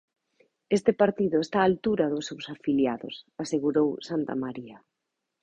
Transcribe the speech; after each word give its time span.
"Este 0.77 0.91
partido 1.01 1.37
está 1.45 1.57
á 1.63 1.67
altura 1.69 2.05
dos 2.13 2.27
seus 2.29 2.45
afiliados", 2.55 3.15
asegurou 3.43 3.89
Santamaría. 4.09 4.77